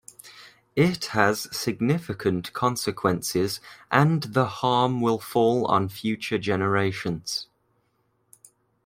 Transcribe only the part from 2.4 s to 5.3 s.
consequences and the harm will